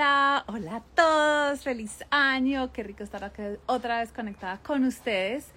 [0.00, 3.30] Hola, hola a todos, feliz año, qué rico estar
[3.66, 5.48] otra vez conectada con ustedes.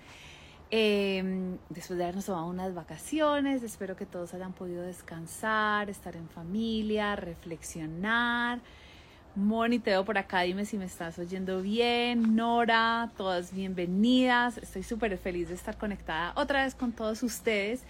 [0.70, 6.28] Eh, después de habernos tomado unas vacaciones, espero que todos hayan podido descansar, estar en
[6.28, 8.60] familia, reflexionar.
[9.34, 12.36] Moni, te veo por acá, dime si me estás oyendo bien.
[12.36, 14.58] Nora, todas bienvenidas.
[14.58, 17.86] Estoy súper feliz de estar conectada otra vez con todos ustedes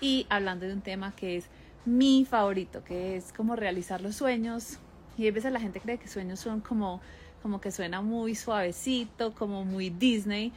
[0.00, 1.50] y hablando de un tema que es
[1.84, 4.78] mi favorito, que es como realizar los sueños.
[5.18, 7.00] Y a veces la gente cree que sueños son como,
[7.42, 10.52] como que suena muy suavecito, como muy Disney.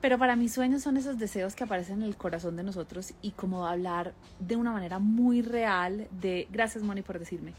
[0.00, 3.30] Pero para mí sueños son esos deseos que aparecen en el corazón de nosotros y
[3.30, 7.52] como hablar de una manera muy real de, gracias Moni por decirme,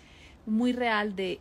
[0.45, 1.39] muy real de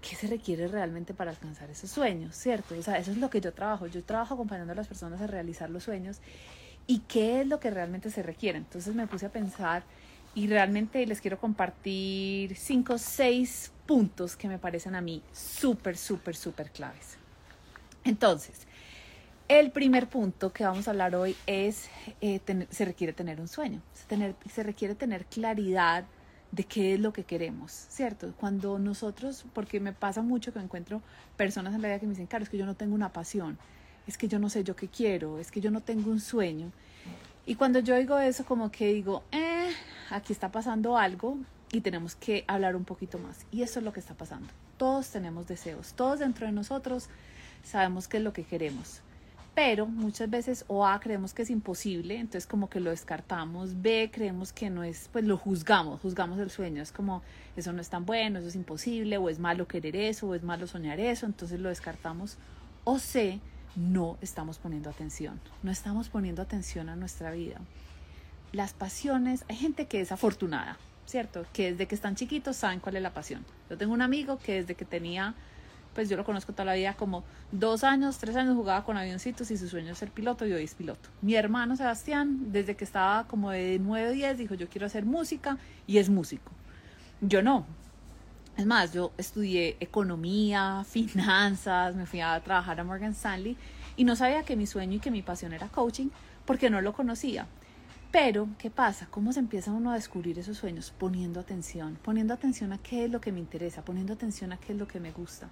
[0.00, 2.76] qué se requiere realmente para alcanzar esos sueños, ¿cierto?
[2.78, 3.86] O sea, eso es lo que yo trabajo.
[3.86, 6.20] Yo trabajo acompañando a las personas a realizar los sueños
[6.86, 8.58] y qué es lo que realmente se requiere.
[8.58, 9.84] Entonces me puse a pensar
[10.34, 15.96] y realmente les quiero compartir cinco o seis puntos que me parecen a mí súper,
[15.96, 17.16] súper, súper claves.
[18.04, 18.66] Entonces,
[19.48, 21.88] el primer punto que vamos a hablar hoy es,
[22.20, 26.04] eh, tener, se requiere tener un sueño, se, tener, se requiere tener claridad
[26.50, 28.32] de qué es lo que queremos, ¿cierto?
[28.38, 31.02] Cuando nosotros, porque me pasa mucho que encuentro
[31.36, 33.58] personas en la vida que me dicen, claro, es que yo no tengo una pasión,
[34.06, 36.70] es que yo no sé yo qué quiero, es que yo no tengo un sueño.
[37.46, 39.70] Y cuando yo digo eso, como que digo, eh,
[40.10, 41.36] aquí está pasando algo
[41.72, 43.46] y tenemos que hablar un poquito más.
[43.50, 44.48] Y eso es lo que está pasando.
[44.76, 47.08] Todos tenemos deseos, todos dentro de nosotros
[47.62, 49.02] sabemos qué es lo que queremos
[49.54, 54.10] pero muchas veces o A creemos que es imposible, entonces como que lo descartamos, B
[54.12, 57.22] creemos que no es, pues lo juzgamos, juzgamos el sueño, es como
[57.56, 60.42] eso no es tan bueno, eso es imposible, o es malo querer eso, o es
[60.42, 62.36] malo soñar eso, entonces lo descartamos,
[62.82, 63.40] o C
[63.76, 67.60] no estamos poniendo atención, no estamos poniendo atención a nuestra vida.
[68.52, 71.44] Las pasiones, hay gente que es afortunada, ¿cierto?
[71.52, 73.44] Que desde que están chiquitos saben cuál es la pasión.
[73.68, 75.34] Yo tengo un amigo que desde que tenía
[75.94, 79.50] pues yo lo conozco toda la vida, como dos años, tres años jugaba con avioncitos
[79.50, 81.08] y su sueño es ser piloto y hoy es piloto.
[81.22, 85.06] Mi hermano Sebastián, desde que estaba como de 9 o 10, dijo yo quiero hacer
[85.06, 86.50] música y es músico.
[87.20, 87.64] Yo no.
[88.56, 93.56] Es más, yo estudié economía, finanzas, me fui a trabajar a Morgan Stanley
[93.96, 96.08] y no sabía que mi sueño y que mi pasión era coaching
[96.44, 97.46] porque no lo conocía.
[98.12, 99.08] Pero, ¿qué pasa?
[99.10, 100.94] ¿Cómo se empieza uno a descubrir esos sueños?
[100.96, 104.72] Poniendo atención, poniendo atención a qué es lo que me interesa, poniendo atención a qué
[104.72, 105.48] es lo que me gusta.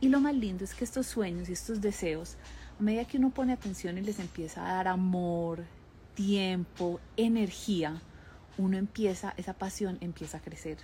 [0.00, 2.38] Y lo más lindo es que estos sueños y estos deseos,
[2.80, 5.64] a medida que uno pone atención y les empieza a dar amor,
[6.14, 8.00] tiempo, energía,
[8.56, 10.78] uno empieza, esa pasión empieza a crecer.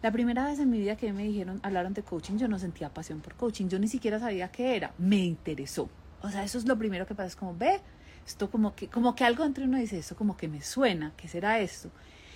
[0.00, 2.88] La primera vez en mi vida que me dijeron, hablaron de coaching, yo no sentía
[2.88, 5.88] pasión por coaching, yo ni siquiera sabía qué era, me interesó.
[6.22, 7.80] O sea, eso es lo primero que pasa, es como, ve,
[8.24, 11.26] esto como que, como que algo entre uno dice, esto como que me suena, ¿qué
[11.26, 11.90] será esto?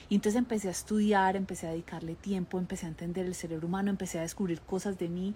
[0.09, 3.91] Y entonces empecé a estudiar, empecé a dedicarle tiempo, empecé a entender el cerebro humano,
[3.91, 5.35] empecé a descubrir cosas de mí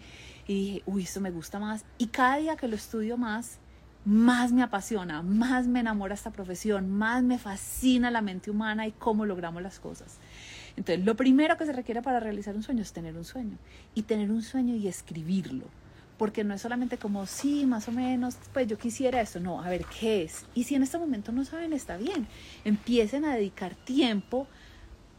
[0.48, 1.84] y dije, uy, esto me gusta más.
[1.96, 3.58] Y cada día que lo estudio más,
[4.04, 8.92] más me apasiona, más me enamora esta profesión, más me fascina la mente humana y
[8.92, 10.18] cómo logramos las cosas.
[10.76, 13.56] Entonces, lo primero que se requiere para realizar un sueño es tener un sueño.
[13.94, 15.64] Y tener un sueño y escribirlo.
[16.18, 19.40] Porque no es solamente como, sí, más o menos, pues yo quisiera esto.
[19.40, 20.46] No, a ver, ¿qué es?
[20.54, 22.26] Y si en este momento no saben, está bien.
[22.64, 24.46] Empiecen a dedicar tiempo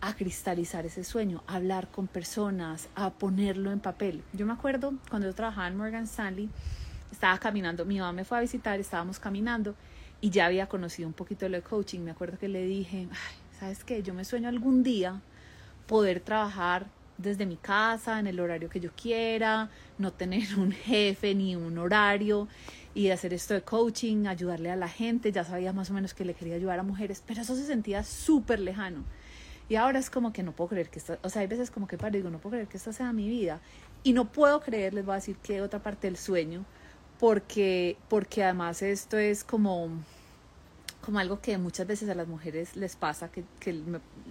[0.02, 4.24] a cristalizar ese sueño, a hablar con personas, a ponerlo en papel.
[4.34, 6.50] Yo me acuerdo cuando yo trabajaba en Morgan Stanley,
[7.12, 9.76] estaba caminando, mi mamá me fue a visitar, estábamos caminando
[10.22, 12.02] y ya había conocido un poquito lo de coaching.
[12.02, 13.08] Me acuerdo que le dije,
[13.60, 14.04] ¿sabes qué?
[14.04, 15.22] Yo me sueño algún día
[15.88, 16.88] poder trabajar
[17.18, 21.78] desde mi casa, en el horario que yo quiera, no tener un jefe ni un
[21.78, 22.48] horario
[22.94, 25.32] y hacer esto de coaching, ayudarle a la gente.
[25.32, 28.04] Ya sabía más o menos que le quería ayudar a mujeres, pero eso se sentía
[28.04, 29.04] súper lejano.
[29.70, 31.88] Y ahora es como que no puedo creer que esto, o sea, hay veces como
[31.88, 33.60] que paro digo, no puedo creer que esta sea mi vida.
[34.04, 36.66] Y no puedo creer, les voy a decir que otra parte del sueño,
[37.20, 39.90] porque, porque además esto es como,
[41.08, 43.82] como algo que muchas veces a las mujeres les pasa, que, que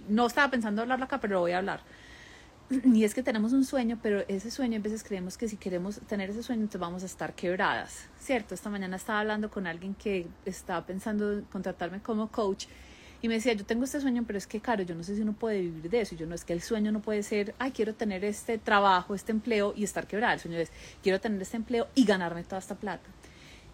[0.07, 1.81] no estaba pensando hablarlo acá, pero voy a hablar.
[2.93, 5.99] Y es que tenemos un sueño, pero ese sueño a veces creemos que si queremos
[6.01, 8.53] tener ese sueño, entonces vamos a estar quebradas, ¿cierto?
[8.53, 12.67] Esta mañana estaba hablando con alguien que estaba pensando contratarme como coach
[13.23, 15.23] y me decía, yo tengo este sueño, pero es que, claro, yo no sé si
[15.23, 16.15] uno puede vivir de eso.
[16.15, 19.31] Yo no es que el sueño no puede ser, ay, quiero tener este trabajo, este
[19.31, 20.35] empleo y estar quebrada.
[20.35, 20.71] El sueño es,
[21.01, 23.09] quiero tener este empleo y ganarme toda esta plata.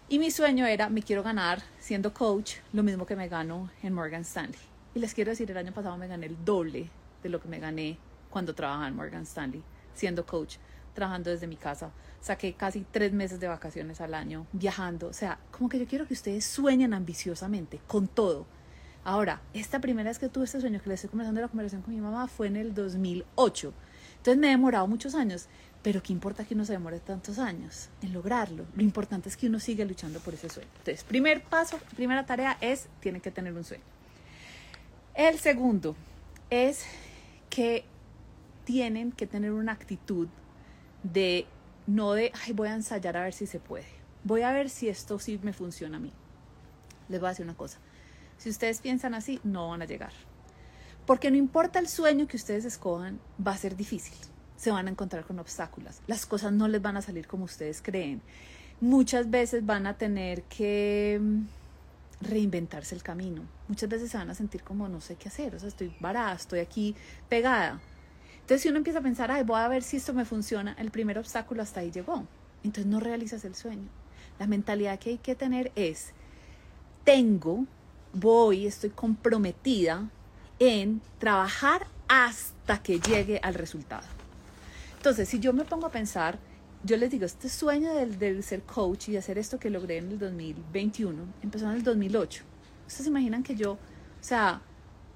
[0.06, 3.94] Y mi sueño era, me quiero ganar siendo coach lo mismo que me gano en
[3.94, 4.58] Morgan Stanley.
[4.94, 6.90] Y les quiero decir, el año pasado me gané el doble
[7.22, 7.96] de lo que me gané
[8.28, 9.62] cuando trabajaba en Morgan Stanley,
[9.94, 10.56] siendo coach,
[10.92, 11.90] trabajando desde mi casa.
[12.20, 15.08] Saqué casi tres meses de vacaciones al año, viajando.
[15.08, 18.46] O sea, como que yo quiero que ustedes sueñen ambiciosamente, con todo
[19.06, 21.94] Ahora, esta primera vez que tuve este sueño, que le estoy comenzando la conversación con
[21.94, 23.74] mi mamá, fue en el 2008.
[24.16, 25.46] Entonces me he demorado muchos años,
[25.84, 28.64] Pero ¿qué importa que uno se demore tantos años en lograrlo?
[28.74, 30.70] Lo importante es que uno siga luchando por ese sueño.
[30.78, 33.84] Entonces, primer paso, primera tarea es, tiene que tener un sueño.
[35.14, 35.94] El segundo
[36.48, 36.86] es
[37.50, 37.84] que
[38.64, 40.28] tienen que tener una actitud
[41.02, 41.44] de,
[41.86, 43.84] no de, ay, voy a ensayar a ver si se puede.
[44.24, 46.14] Voy a ver si esto sí me funciona a mí.
[47.10, 47.78] Les voy a decir una cosa.
[48.38, 50.14] Si ustedes piensan así, no van a llegar.
[51.04, 54.14] Porque no importa el sueño que ustedes escojan, va a ser difícil.
[54.56, 56.00] Se van a encontrar con obstáculos.
[56.06, 58.22] Las cosas no les van a salir como ustedes creen.
[58.80, 61.42] Muchas veces van a tener que mm,
[62.20, 63.42] reinventarse el camino.
[63.68, 65.54] Muchas veces se van a sentir como no sé qué hacer.
[65.54, 66.94] O sea, estoy varada, estoy aquí
[67.28, 67.80] pegada.
[68.34, 70.90] Entonces, si uno empieza a pensar, ay, voy a ver si esto me funciona, el
[70.90, 72.26] primer obstáculo hasta ahí llegó.
[72.62, 73.88] Entonces, no realizas el sueño.
[74.38, 76.12] La mentalidad que hay que tener es,
[77.04, 77.64] tengo,
[78.12, 80.08] voy, estoy comprometida
[80.58, 84.06] en trabajar hasta que llegue al resultado.
[85.04, 86.38] Entonces, si yo me pongo a pensar,
[86.82, 90.18] yo les digo, este sueño del, ser coach y hacer esto que logré en el
[90.18, 92.42] 2021, empezó en el 2008.
[92.86, 93.78] ¿Ustedes se imaginan que yo, o
[94.22, 94.62] sea,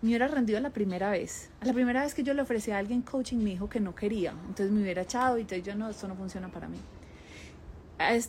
[0.02, 1.48] me hubiera rendido la primera vez?
[1.62, 3.94] A la primera vez que yo le ofrecí a alguien coaching, me dijo que no
[3.94, 4.32] quería.
[4.32, 6.76] Entonces me hubiera echado y entonces yo no, esto no funciona para mí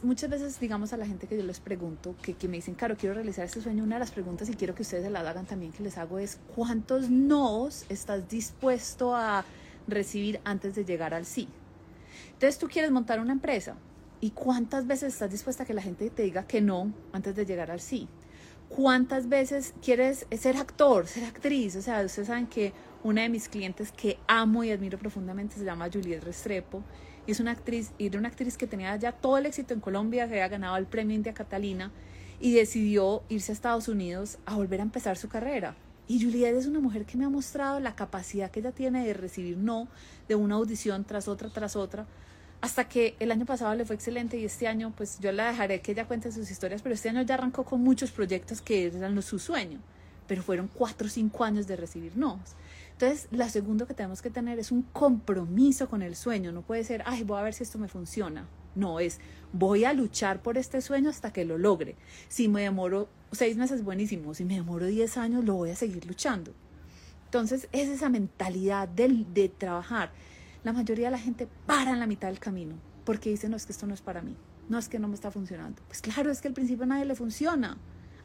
[0.02, 2.96] muchas veces, digamos, a la gente que yo les pregunto, que, que me dicen, claro,
[2.98, 5.46] quiero realizar este sueño, una de las preguntas, y quiero que ustedes se la hagan
[5.46, 9.46] también, que les hago es, ¿cuántos nos estás dispuesto a
[9.91, 11.47] recibir antes de llegar al sí?
[12.33, 13.75] Entonces tú quieres montar una empresa,
[14.21, 17.45] ¿y cuántas veces estás dispuesta a que la gente te diga que no antes de
[17.45, 18.07] llegar al sí?
[18.69, 21.75] ¿Cuántas veces quieres ser actor, ser actriz?
[21.75, 22.71] O sea, ustedes saben que
[23.03, 26.83] una de mis clientes que amo y admiro profundamente se llama Juliet Restrepo
[27.25, 29.80] y es una actriz, y era una actriz que tenía ya todo el éxito en
[29.80, 31.91] Colombia, que había ganado el premio India Catalina
[32.39, 35.75] y decidió irse a Estados Unidos a volver a empezar su carrera.
[36.10, 39.14] Y Juliet es una mujer que me ha mostrado la capacidad que ella tiene de
[39.14, 39.88] recibir no
[40.28, 42.08] de una audición tras otra, tras otra,
[42.62, 45.82] hasta que el año pasado le fue excelente y este año, pues yo la dejaré
[45.82, 49.22] que ella cuente sus historias, pero este año ya arrancó con muchos proyectos que eran
[49.22, 49.80] su sueño,
[50.28, 52.40] pero fueron cuatro o cinco años de recibir no.
[52.94, 56.52] Entonces, la segunda que tenemos que tener es un compromiso con el sueño.
[56.52, 58.48] No puede ser, ay, voy a ver si esto me funciona.
[58.80, 59.20] No, es
[59.52, 61.96] voy a luchar por este sueño hasta que lo logre.
[62.28, 64.34] Si me demoro seis meses, buenísimo.
[64.34, 66.54] Si me demoro diez años, lo voy a seguir luchando.
[67.26, 70.12] Entonces, es esa mentalidad de, de trabajar.
[70.64, 72.76] La mayoría de la gente para en la mitad del camino
[73.10, 74.36] porque dice, no, es que esto no es para mí.
[74.68, 75.82] No es que no me está funcionando.
[75.88, 77.75] Pues claro, es que al principio a nadie le funciona.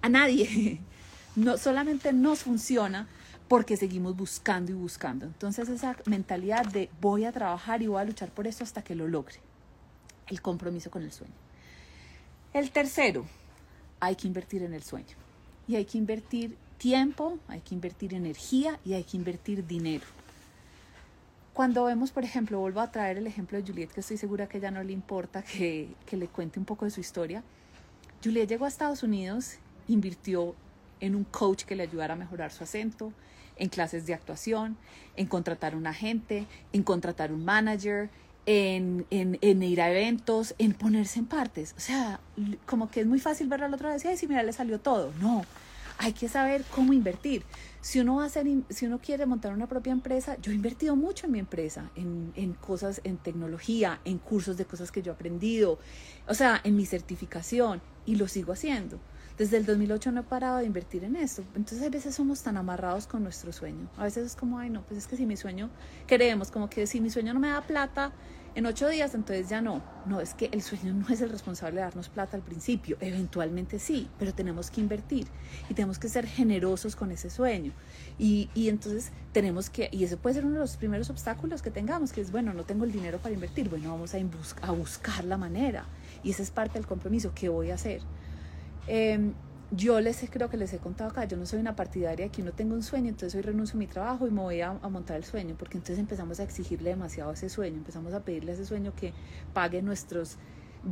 [0.02, 0.82] A nadie.
[1.36, 3.08] No, solamente nos funciona
[3.48, 5.26] porque seguimos buscando y buscando.
[5.26, 8.94] Entonces esa mentalidad de voy a trabajar y voy a luchar por esto hasta que
[8.94, 9.40] lo logre.
[10.28, 11.34] El compromiso con el sueño.
[12.52, 13.26] El tercero,
[14.00, 15.16] hay que invertir en el sueño.
[15.66, 20.04] Y hay que invertir tiempo, hay que invertir energía y hay que invertir dinero.
[21.54, 24.60] Cuando vemos, por ejemplo, vuelvo a traer el ejemplo de Juliet, que estoy segura que
[24.60, 27.42] ya no le importa que, que le cuente un poco de su historia.
[28.22, 29.56] Juliet llegó a Estados Unidos,
[29.86, 30.54] invirtió
[31.00, 33.12] en un coach que le ayudara a mejorar su acento,
[33.56, 34.76] en clases de actuación,
[35.16, 38.10] en contratar un agente, en contratar un manager,
[38.46, 41.74] en, en, ir a eventos, en ponerse en partes.
[41.76, 42.20] O sea,
[42.66, 45.12] como que es muy fácil ver al otro decir, ay, sí, mira, le salió todo.
[45.20, 45.44] No,
[45.98, 47.44] hay que saber cómo invertir.
[47.80, 50.96] Si uno va a hacer, si uno quiere montar una propia empresa, yo he invertido
[50.96, 55.12] mucho en mi empresa, en, en cosas, en tecnología, en cursos de cosas que yo
[55.12, 55.78] he aprendido,
[56.26, 58.98] o sea, en mi certificación, y lo sigo haciendo.
[59.36, 61.42] Desde el 2008 no he parado de invertir en esto.
[61.56, 63.88] Entonces a veces somos tan amarrados con nuestro sueño.
[63.96, 65.70] A veces es como, ay no, pues es que si mi sueño,
[66.06, 68.12] creemos como que si mi sueño no me da plata
[68.54, 69.82] en ocho días, entonces ya no.
[70.06, 72.96] No, es que el sueño no es el responsable de darnos plata al principio.
[73.00, 75.26] Eventualmente sí, pero tenemos que invertir
[75.68, 77.72] y tenemos que ser generosos con ese sueño.
[78.16, 81.72] Y, y entonces tenemos que, y ese puede ser uno de los primeros obstáculos que
[81.72, 83.68] tengamos, que es, bueno, no tengo el dinero para invertir.
[83.68, 84.18] Bueno, vamos a,
[84.62, 85.86] a buscar la manera.
[86.22, 87.32] Y esa es parte del compromiso.
[87.34, 88.02] ¿Qué voy a hacer?
[88.86, 89.32] Em,
[89.70, 92.52] yo les creo que les he contado acá, yo no soy una partidaria que uno
[92.52, 95.16] tenga un sueño, entonces hoy renuncio a mi trabajo y me voy a, a, montar
[95.16, 98.66] el sueño, porque entonces empezamos a exigirle demasiado ese sueño, empezamos a pedirle a ese
[98.66, 99.12] sueño que
[99.52, 100.38] pague nuestros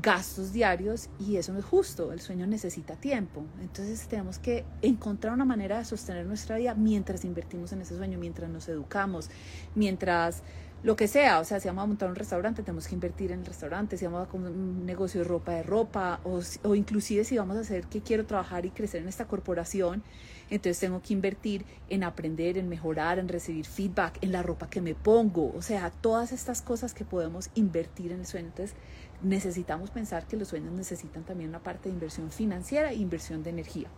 [0.01, 5.35] gastos diarios y eso no es justo, el sueño necesita tiempo, entonces tenemos que encontrar
[5.35, 9.29] una manera de sostener nuestra vida mientras invertimos en ese sueño, mientras nos educamos,
[9.75, 10.43] mientras
[10.83, 13.41] lo que sea, o sea, si vamos a montar un restaurante, tenemos que invertir en
[13.41, 17.39] el restaurante, si vamos a un negocio de ropa de ropa, o, o inclusive si
[17.39, 20.03] vamos a hacer que quiero trabajar y crecer en esta corporación,
[20.51, 24.81] entonces tengo que invertir en aprender, en mejorar, en recibir feedback, en la ropa que
[24.81, 28.49] me pongo, o sea, todas estas cosas que podemos invertir en el sueño.
[28.49, 28.77] Entonces
[29.23, 33.51] necesitamos pensar que los sueños necesitan también una parte de inversión financiera e inversión de
[33.51, 33.89] energía.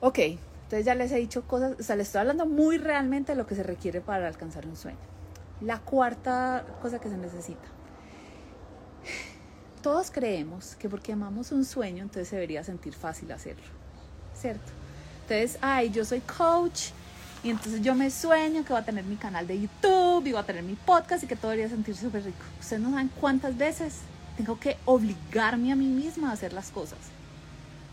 [0.00, 0.18] Ok,
[0.66, 3.46] entonces ya les he dicho cosas, o sea, les estoy hablando muy realmente de lo
[3.46, 4.98] que se requiere para alcanzar un sueño.
[5.60, 7.68] La cuarta cosa que se necesita.
[9.80, 13.62] Todos creemos que porque amamos un sueño, entonces se debería sentir fácil hacerlo,
[14.34, 14.72] ¿cierto?
[15.22, 16.88] Entonces, ay, yo soy coach
[17.44, 20.40] y entonces yo me sueño que voy a tener mi canal de YouTube y voy
[20.40, 22.44] a tener mi podcast y que todo debería sentirse súper rico.
[22.58, 23.98] Ustedes no saben cuántas veces
[24.36, 26.98] tengo que obligarme a mí misma a hacer las cosas.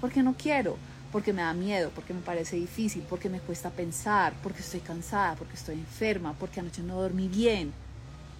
[0.02, 0.76] Porque no quiero,
[1.14, 5.36] porque me da miedo, porque me parece difícil, porque me cuesta pensar, porque estoy cansada,
[5.36, 7.72] porque estoy enferma, porque anoche no dormí bien.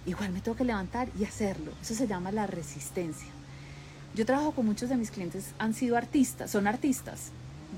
[0.06, 1.70] Igual me tengo que levantar y hacerlo.
[1.80, 3.28] Eso se llama la resistencia.
[4.16, 7.30] Yo trabajo con muchos de mis clientes, han sido artistas, son artistas,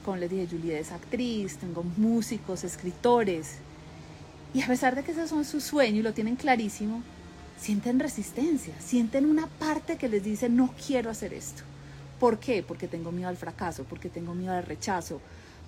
[0.03, 3.57] como les dije, Juliet es actriz, tengo músicos, escritores.
[4.55, 7.03] Y a pesar de que ese son su sueño y lo tienen clarísimo,
[7.61, 11.65] sienten resistencia, sienten una parte que les dice no quiero hacer esto.
[12.19, 12.63] ¿Por qué?
[12.63, 15.21] Porque tengo miedo al fracaso, porque tengo miedo al rechazo,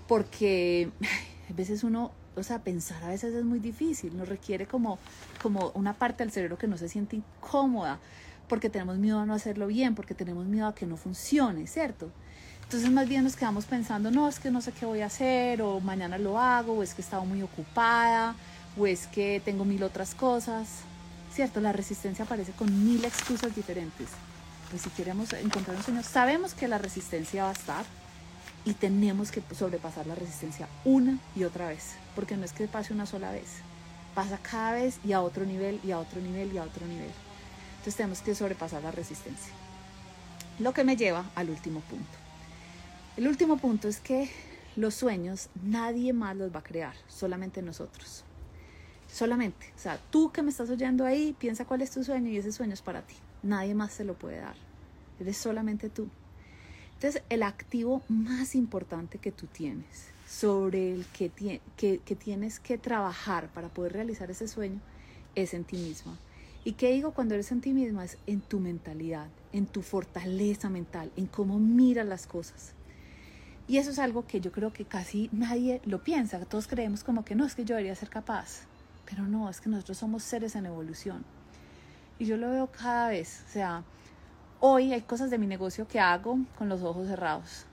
[0.06, 0.90] porque
[1.50, 4.98] a veces uno, o sea, pensar a veces es muy difícil, nos requiere como,
[5.42, 7.98] como una parte del cerebro que no se siente incómoda,
[8.48, 12.10] porque tenemos miedo a no hacerlo bien, porque tenemos miedo a que no funcione, ¿cierto?
[12.62, 15.62] Entonces más bien nos quedamos pensando, no, es que no sé qué voy a hacer,
[15.62, 18.34] o mañana lo hago, o es que he estado muy ocupada,
[18.78, 20.68] o es que tengo mil otras cosas.
[21.32, 24.08] Cierto, la resistencia aparece con mil excusas diferentes.
[24.70, 27.84] Pues si queremos encontrar un sueño, sabemos que la resistencia va a estar
[28.64, 32.92] y tenemos que sobrepasar la resistencia una y otra vez, porque no es que pase
[32.92, 33.48] una sola vez,
[34.14, 37.10] pasa cada vez y a otro nivel y a otro nivel y a otro nivel.
[37.78, 39.52] Entonces tenemos que sobrepasar la resistencia.
[40.58, 42.18] Lo que me lleva al último punto.
[43.16, 44.30] El último punto es que
[44.76, 48.22] los sueños nadie más los va a crear, solamente nosotros.
[49.10, 49.72] Solamente.
[49.76, 52.52] O sea, tú que me estás oyendo ahí, piensa cuál es tu sueño y ese
[52.52, 53.14] sueño es para ti.
[53.42, 54.56] Nadie más se lo puede dar.
[55.20, 56.08] Eres solamente tú.
[56.94, 63.48] Entonces, el activo más importante que tú tienes, sobre el que, que, tienes que trabajar
[63.52, 64.80] para poder realizar ese sueño,
[65.34, 66.18] es en ti misma.
[66.64, 68.04] ¿Y qué digo cuando eres en ti misma?
[68.04, 72.72] Es en tu mentalidad, en tu fortaleza mental, en cómo miras las cosas.
[73.68, 76.44] Y eso es algo que yo creo que casi nadie lo piensa.
[76.46, 78.62] Todos creemos como que no, es que yo debería ser capaz.
[79.08, 81.24] Pero no, es que nosotros somos seres en evolución.
[82.18, 83.44] Y yo lo veo cada vez.
[83.48, 83.84] O sea,
[84.60, 87.66] hoy hay cosas de mi negocio que hago con los ojos cerrados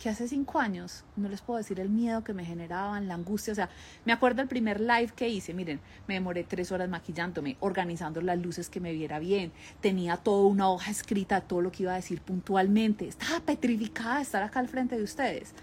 [0.00, 3.52] que hace cinco años, no les puedo decir el miedo que me generaban, la angustia,
[3.52, 3.70] o sea,
[4.04, 8.38] me acuerdo el primer live que hice, miren, me demoré tres horas maquillándome, organizando las
[8.38, 11.96] luces que me viera bien, tenía toda una hoja escrita, todo lo que iba a
[11.96, 15.54] decir puntualmente, estaba petrificada de estar acá al frente de ustedes.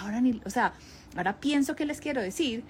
[0.00, 0.72] Ahora ni, o sea,
[1.16, 2.64] ahora pienso que les quiero decir,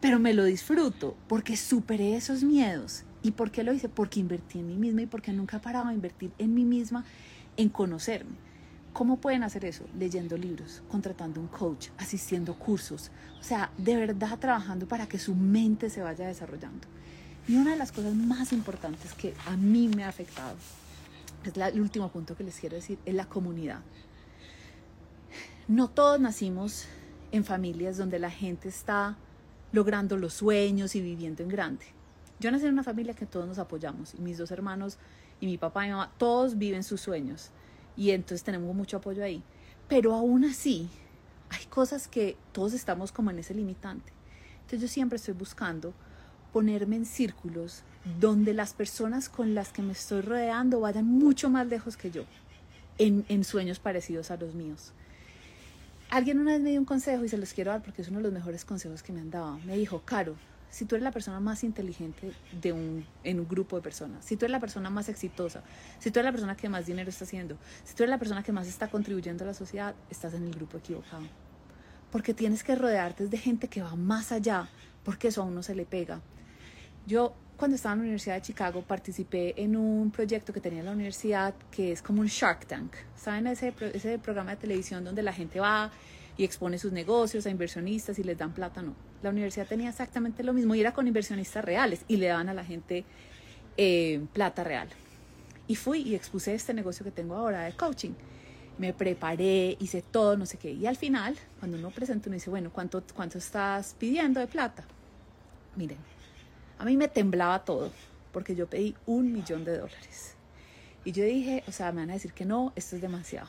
[0.00, 3.04] pero me lo disfruto porque superé esos miedos.
[3.22, 3.88] ¿Y por qué lo hice?
[3.88, 7.04] Porque invertí en mí misma y porque nunca he parado a invertir en mí misma,
[7.56, 8.36] en conocerme.
[8.92, 9.84] ¿Cómo pueden hacer eso?
[9.98, 13.10] Leyendo libros, contratando un coach, asistiendo cursos,
[13.40, 16.86] o sea, de verdad trabajando para que su mente se vaya desarrollando.
[17.48, 20.56] Y una de las cosas más importantes que a mí me ha afectado,
[21.44, 23.80] es el último punto que les quiero decir, es la comunidad.
[25.68, 26.84] No todos nacimos
[27.30, 29.16] en familias donde la gente está
[29.72, 31.86] logrando los sueños y viviendo en grande.
[32.42, 34.98] Yo nací en una familia que todos nos apoyamos, y mis dos hermanos
[35.40, 37.50] y mi papá y mi mamá, todos viven sus sueños
[37.96, 39.44] y entonces tenemos mucho apoyo ahí.
[39.88, 40.88] Pero aún así,
[41.50, 44.12] hay cosas que todos estamos como en ese limitante.
[44.62, 45.94] Entonces yo siempre estoy buscando
[46.52, 47.84] ponerme en círculos
[48.18, 52.24] donde las personas con las que me estoy rodeando vayan mucho más lejos que yo,
[52.98, 54.92] en, en sueños parecidos a los míos.
[56.10, 58.18] Alguien una vez me dio un consejo y se los quiero dar porque es uno
[58.18, 59.60] de los mejores consejos que me han dado.
[59.60, 60.34] Me dijo, Caro,
[60.72, 64.38] si tú eres la persona más inteligente de un, en un grupo de personas, si
[64.38, 65.62] tú eres la persona más exitosa,
[65.98, 68.42] si tú eres la persona que más dinero está haciendo, si tú eres la persona
[68.42, 71.24] que más está contribuyendo a la sociedad, estás en el grupo equivocado.
[72.10, 74.70] Porque tienes que rodearte de gente que va más allá,
[75.04, 76.22] porque eso a uno se le pega.
[77.06, 80.92] Yo cuando estaba en la Universidad de Chicago participé en un proyecto que tenía la
[80.92, 82.94] universidad que es como un Shark Tank.
[83.14, 85.90] ¿Saben ese, ese programa de televisión donde la gente va
[86.36, 88.82] y expone sus negocios a inversionistas y les dan plata?
[88.82, 92.48] No la universidad tenía exactamente lo mismo y era con inversionistas reales y le daban
[92.48, 93.04] a la gente
[93.76, 94.88] eh, plata real.
[95.68, 98.12] Y fui y expuse este negocio que tengo ahora de coaching.
[98.78, 100.72] Me preparé, hice todo, no sé qué.
[100.72, 104.84] Y al final, cuando uno presenta, uno dice, bueno, ¿cuánto, cuánto estás pidiendo de plata?
[105.76, 105.98] Miren,
[106.78, 107.90] a mí me temblaba todo
[108.32, 110.34] porque yo pedí un millón de dólares.
[111.04, 113.48] Y yo dije, o sea, me van a decir que no, esto es demasiado.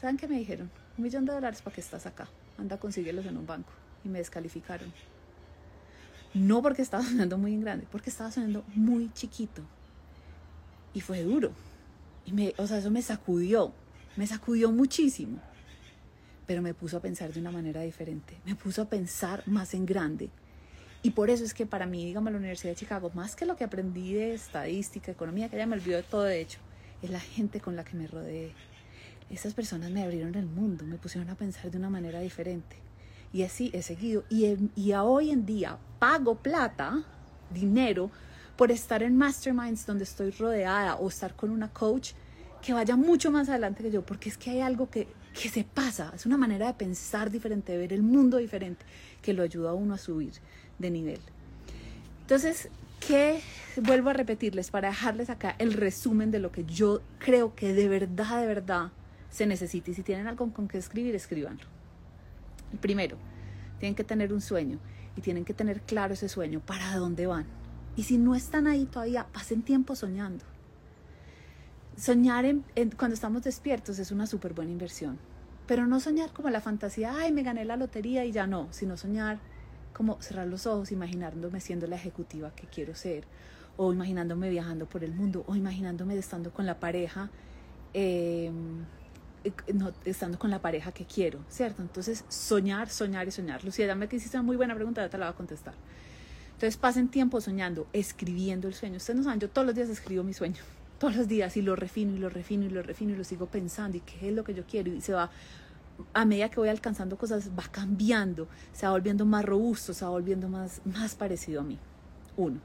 [0.00, 0.70] ¿Saben qué me dijeron?
[0.96, 2.28] Un millón de dólares para que estás acá.
[2.58, 3.72] Anda, consíguelos en un banco
[4.04, 4.92] y me descalificaron.
[6.34, 9.62] No porque estaba sonando muy grande, porque estaba sonando muy chiquito.
[10.92, 11.52] Y fue duro.
[12.26, 13.72] Y me, o sea, eso me sacudió,
[14.16, 15.38] me sacudió muchísimo.
[16.46, 19.86] Pero me puso a pensar de una manera diferente, me puso a pensar más en
[19.86, 20.28] grande.
[21.02, 23.56] Y por eso es que para mí, digamos, la Universidad de Chicago, más que lo
[23.56, 26.58] que aprendí de estadística, economía, que ya me olvidó de todo de hecho,
[27.02, 28.52] es la gente con la que me rodeé.
[29.34, 32.76] Esas personas me abrieron el mundo, me pusieron a pensar de una manera diferente.
[33.32, 34.24] Y así he seguido.
[34.30, 37.02] Y, y a hoy en día pago plata,
[37.50, 38.10] dinero,
[38.56, 42.12] por estar en masterminds donde estoy rodeada o estar con una coach
[42.62, 45.64] que vaya mucho más adelante que yo, porque es que hay algo que, que se
[45.64, 48.86] pasa, es una manera de pensar diferente, de ver el mundo diferente,
[49.20, 50.32] que lo ayuda a uno a subir
[50.78, 51.20] de nivel.
[52.22, 52.68] Entonces,
[53.06, 53.40] ¿qué
[53.76, 57.88] vuelvo a repetirles para dejarles acá el resumen de lo que yo creo que de
[57.88, 58.92] verdad, de verdad
[59.34, 59.90] se necesita?
[59.90, 61.64] Y si tienen algo con que escribir, escríbanlo.
[62.80, 63.16] Primero,
[63.80, 64.78] tienen que tener un sueño
[65.16, 67.46] y tienen que tener claro ese sueño, para dónde van.
[67.96, 70.44] Y si no están ahí todavía, pasen tiempo soñando.
[71.96, 72.64] Soñar en,
[72.96, 75.18] cuando estamos despiertos es una súper buena inversión.
[75.66, 78.96] Pero no soñar como la fantasía, ay, me gané la lotería y ya no, sino
[78.96, 79.40] soñar
[79.92, 83.24] como cerrar los ojos, imaginándome siendo la ejecutiva que quiero ser,
[83.76, 87.30] o imaginándome viajando por el mundo, o imaginándome estando con la pareja,
[87.94, 88.84] em,
[89.72, 91.82] no, estando con la pareja que quiero, ¿cierto?
[91.82, 93.64] Entonces, soñar, soñar y soñar.
[93.64, 95.74] Lucía, ya me hiciste una muy buena pregunta, ya te la voy a contestar.
[96.46, 98.96] Entonces, pasen tiempo soñando, escribiendo el sueño.
[98.96, 100.62] Ustedes no saben, yo todos los días escribo mi sueño
[100.98, 103.46] todos los días y lo refino y lo refino y lo refino y lo sigo
[103.46, 105.30] pensando y qué es lo que yo quiero y se va
[106.12, 110.10] a medida que voy alcanzando cosas va cambiando, se va volviendo más robusto, se va
[110.10, 111.78] volviendo más, más parecido a mí.
[112.36, 112.58] Uno.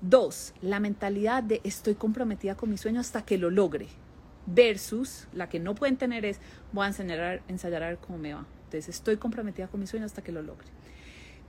[0.00, 3.88] Dos, la mentalidad de estoy comprometida con mi sueño hasta que lo logre.
[4.50, 6.40] Versus la que no pueden tener es
[6.72, 8.46] voy a ensayar ensayar a ver cómo me va.
[8.64, 10.66] Entonces estoy comprometida con mi sueño hasta que lo logre.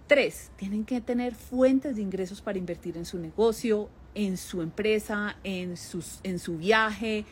[0.08, 5.38] Tres, tienen que tener fuentes de ingresos para invertir en su negocio, en su empresa,
[5.44, 7.26] en, sus, en su viaje.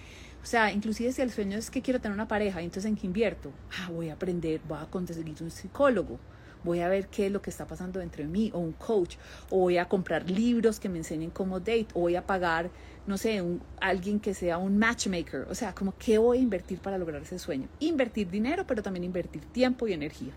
[0.43, 3.07] O sea, inclusive si el sueño es que quiero tener una pareja, entonces ¿en qué
[3.07, 3.51] invierto?
[3.79, 6.19] Ah, voy a aprender, voy a conseguir un psicólogo,
[6.63, 9.17] voy a ver qué es lo que está pasando entre mí, o un coach,
[9.49, 12.69] o voy a comprar libros que me enseñen cómo date, o voy a pagar,
[13.05, 13.43] no sé,
[13.79, 15.47] alguien que sea un matchmaker.
[15.49, 17.67] O sea, como qué voy a invertir para lograr ese sueño.
[17.79, 20.33] Invertir dinero, pero también invertir tiempo y energía.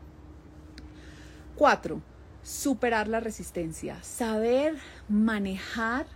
[1.57, 2.01] Cuatro,
[2.43, 4.77] superar la resistencia, saber
[5.09, 6.07] manejar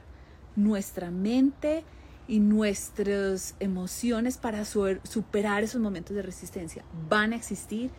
[0.57, 1.85] nuestra mente
[2.27, 6.85] y nuestras emociones para superar esos momentos de resistencia.
[7.09, 7.91] Van a existir,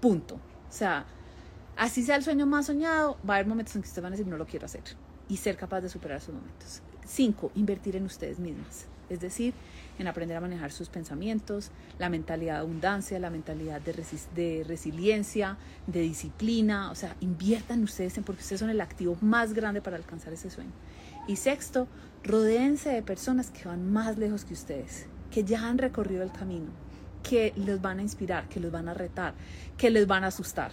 [0.00, 0.36] punto.
[0.36, 1.06] O sea,
[1.76, 4.16] así sea el sueño más soñado, va a haber momentos en que ustedes van a
[4.16, 4.82] decir no lo quiero hacer
[5.28, 6.82] y ser capaz de superar esos momentos.
[7.06, 8.86] Cinco, invertir en ustedes mismas.
[9.08, 9.52] Es decir,
[9.98, 16.00] en aprender a manejar sus pensamientos, la mentalidad de abundancia, la mentalidad de, resiliencia, de
[16.00, 16.90] disciplina.
[16.90, 20.50] O sea, inviertan ustedes en porque ustedes son el activo más grande para alcanzar ese
[20.50, 20.72] sueño.
[21.28, 21.88] Y sexto,
[22.24, 26.70] rodéense de personas que van más lejos que ustedes, que ya han recorrido el camino,
[27.22, 29.34] que los van a inspirar, que los van a retar,
[29.76, 30.72] que les van a asustar.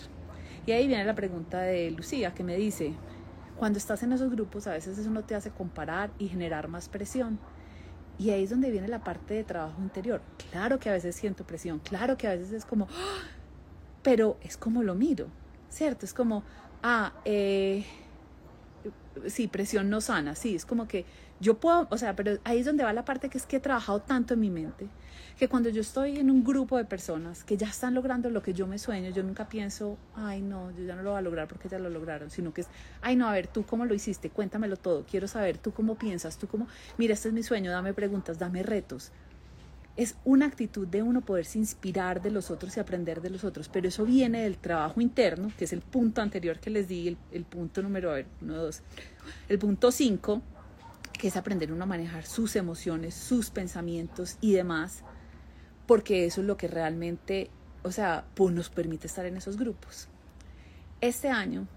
[0.66, 2.94] Y ahí viene la pregunta de Lucía, que me dice,
[3.58, 6.90] cuando estás en esos grupos a veces eso no te hace comparar y generar más
[6.90, 7.40] presión.
[8.18, 10.22] Y ahí es donde viene la parte de trabajo interior.
[10.52, 13.22] Claro que a veces siento presión, claro que a veces es como, ¡ah!
[14.02, 15.28] pero es como lo miro,
[15.70, 16.06] ¿cierto?
[16.06, 16.44] Es como,
[16.84, 17.86] ah, eh,
[19.28, 21.06] sí, presión no sana, sí, es como que
[21.40, 23.60] yo puedo, o sea, pero ahí es donde va la parte que es que he
[23.60, 24.88] trabajado tanto en mi mente,
[25.38, 28.54] que cuando yo estoy en un grupo de personas que ya están logrando lo que
[28.54, 31.48] yo me sueño, yo nunca pienso, ay no, yo ya no lo voy a lograr
[31.48, 32.68] porque ya lo lograron, sino que es,
[33.02, 36.38] ay no, a ver, tú cómo lo hiciste, cuéntamelo todo, quiero saber, tú cómo piensas,
[36.38, 39.12] tú cómo, mira, este es mi sueño, dame preguntas, dame retos
[40.00, 43.68] es una actitud de uno poderse inspirar de los otros y aprender de los otros,
[43.68, 47.44] pero eso viene del trabajo interno, que es el punto anterior que les di, el,
[47.44, 48.82] punto número, a ver, uno, dos,
[49.50, 50.42] el punto cinco,
[51.20, 55.04] que es aprender uno a manejar sus emociones, sus pensamientos y demás,
[55.86, 57.52] porque eso es lo que realmente,
[57.84, 60.08] o sea, pues nos permite estar en esos grupos.
[61.02, 61.68] Este año,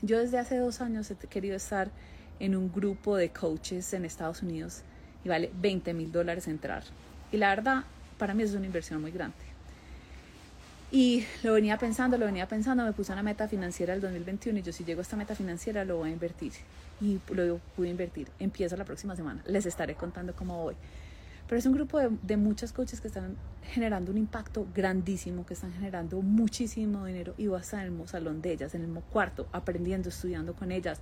[0.00, 1.90] yo desde hace dos años he querido estar
[2.38, 4.82] en un grupo de coaches en Estados Unidos
[5.24, 6.84] y vale 20 mil dólares entrar
[7.32, 7.84] y la verdad,
[8.18, 9.51] para mí es una inversión muy grande.
[10.92, 14.62] Y lo venía pensando, lo venía pensando, me puse una meta financiera del 2021 y
[14.62, 16.52] yo si llego a esta meta financiera lo voy a invertir.
[17.00, 18.28] Y lo pude invertir.
[18.38, 19.42] Empiezo la próxima semana.
[19.46, 20.74] Les estaré contando cómo voy.
[21.48, 25.54] Pero es un grupo de, de muchas coaches que están generando un impacto grandísimo, que
[25.54, 28.82] están generando muchísimo dinero y voy a estar en el mismo salón de ellas, en
[28.82, 31.00] el mismo cuarto, aprendiendo, estudiando con ellas.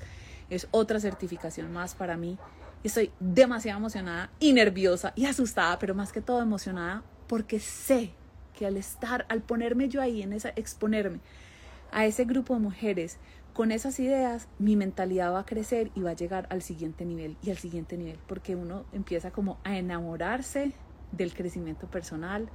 [0.49, 2.39] Es otra certificación más para mí
[2.83, 8.13] Estoy demasiado emocionada y nerviosa y asustada, pero más que todo emocionada porque sé
[8.57, 11.21] que al estar, al ponerme yo ahí en esa, exponerme
[11.93, 13.19] a ese grupo de mujeres
[13.53, 17.37] con esas ideas, mi mentalidad va a crecer y va a llegar al siguiente nivel
[17.43, 20.73] y al siguiente nivel, porque uno empieza como a enamorarse
[21.13, 22.49] del crecimiento personal,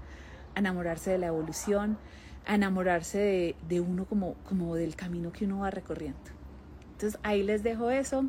[0.55, 1.97] a enamorarse de la evolución,
[2.45, 6.19] a enamorarse de, de uno como, como del camino que uno va recorriendo.
[6.93, 8.25] Entonces ahí les dejo eso.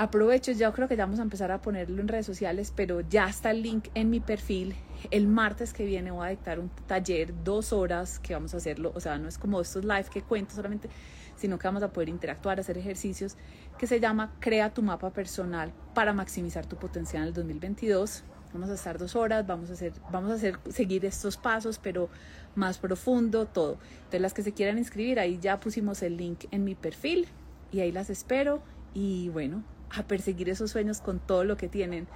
[0.00, 3.28] Aprovecho, ya creo que ya vamos a empezar a ponerlo en redes sociales, pero ya
[3.28, 4.76] está el link en mi perfil.
[5.10, 8.92] El martes que viene voy a dictar un taller, dos horas, que vamos a hacerlo.
[8.94, 10.88] O sea, no es como estos live que cuento solamente,
[11.34, 13.36] sino que vamos a poder interactuar, hacer ejercicios,
[13.76, 18.22] que se llama Crea tu mapa personal para maximizar tu potencial en el 2022.
[18.52, 22.08] Vamos a estar dos horas, vamos a hacer, vamos a hacer, seguir estos pasos, pero
[22.54, 23.78] más profundo, todo.
[23.96, 27.26] Entonces, las que se quieran inscribir, ahí ya pusimos el link en mi perfil
[27.72, 28.62] y ahí las espero.
[28.94, 32.06] Y bueno, a perseguir esos sueños con todo lo que tienen.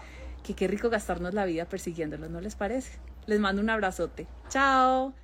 [0.43, 2.99] Que qué rico gastarnos la vida persiguiéndolos, ¿no les parece?
[3.27, 4.27] Les mando un abrazote.
[4.49, 5.15] Chao.